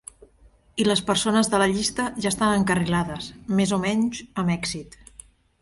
I 0.83 0.87
les 0.87 1.03
persones 1.09 1.51
de 1.51 1.59
la 1.63 1.67
llista 1.75 2.07
ja 2.25 2.31
estan 2.31 2.55
encarrilades, 2.63 3.31
més 3.61 3.77
o 3.79 3.83
menys, 3.87 4.25
amb 4.45 4.55
èxit. 4.59 4.99